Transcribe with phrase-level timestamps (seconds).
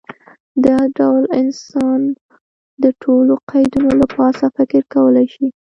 [0.65, 1.99] دا ډول انسان
[2.83, 5.45] د ټولو قیدونو له پاسه فکر کولی شي.